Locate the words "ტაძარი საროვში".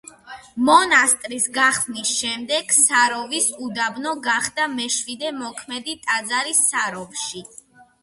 6.11-7.49